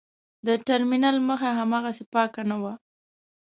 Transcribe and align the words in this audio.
د 0.47 0.47
ټرمینل 0.67 1.17
مخه 1.29 1.49
هاغسې 1.57 2.03
پاکه 2.13 2.41
نه 2.49 2.57
وه. 2.61 2.73